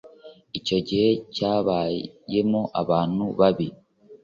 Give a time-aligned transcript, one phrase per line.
[0.59, 3.67] icyo gihe cyabayemo abantu babi